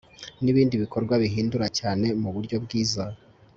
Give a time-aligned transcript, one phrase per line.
[0.43, 3.03] n'ibindi bikorwa bihindura cyane mu buryo bwiza